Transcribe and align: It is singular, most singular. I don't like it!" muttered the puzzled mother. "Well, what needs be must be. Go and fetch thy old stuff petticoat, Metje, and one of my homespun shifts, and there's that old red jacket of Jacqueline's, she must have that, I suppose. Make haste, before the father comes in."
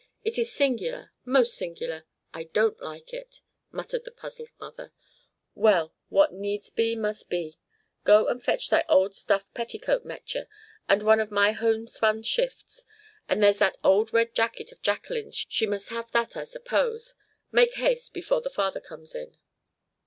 It 0.23 0.39
is 0.39 0.51
singular, 0.51 1.11
most 1.25 1.53
singular. 1.53 2.05
I 2.33 2.45
don't 2.45 2.81
like 2.81 3.13
it!" 3.13 3.41
muttered 3.69 4.03
the 4.03 4.09
puzzled 4.09 4.49
mother. 4.59 4.93
"Well, 5.53 5.93
what 6.09 6.33
needs 6.33 6.71
be 6.71 6.95
must 6.95 7.29
be. 7.29 7.59
Go 8.03 8.27
and 8.27 8.43
fetch 8.43 8.71
thy 8.71 8.83
old 8.89 9.13
stuff 9.13 9.53
petticoat, 9.53 10.03
Metje, 10.03 10.47
and 10.89 11.03
one 11.03 11.19
of 11.19 11.29
my 11.29 11.51
homespun 11.51 12.23
shifts, 12.23 12.83
and 13.29 13.43
there's 13.43 13.59
that 13.59 13.77
old 13.83 14.11
red 14.11 14.33
jacket 14.33 14.71
of 14.71 14.81
Jacqueline's, 14.81 15.45
she 15.47 15.67
must 15.67 15.89
have 15.89 16.09
that, 16.13 16.35
I 16.35 16.45
suppose. 16.45 17.13
Make 17.51 17.75
haste, 17.75 18.11
before 18.11 18.41
the 18.41 18.49
father 18.49 18.81
comes 18.81 19.13
in." 19.13 19.37